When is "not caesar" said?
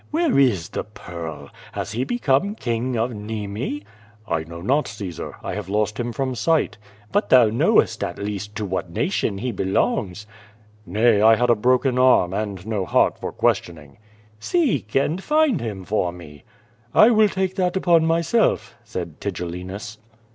4.63-5.35